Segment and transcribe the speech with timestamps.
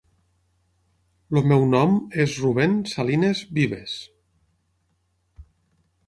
[1.33, 1.91] El meu nom
[2.23, 3.93] és Rubén Salines Vives.